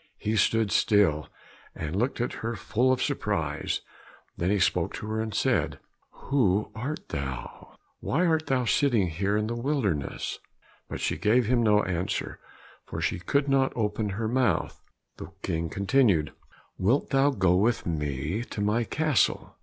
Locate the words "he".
0.17-0.35, 4.49-4.57